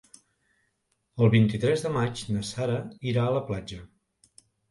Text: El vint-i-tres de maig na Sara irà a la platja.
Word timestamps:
El 1.25 1.29
vint-i-tres 1.35 1.83
de 1.87 1.91
maig 1.99 2.23
na 2.37 2.43
Sara 2.51 2.79
irà 3.13 3.27
a 3.27 3.35
la 3.39 3.43
platja. 3.51 3.81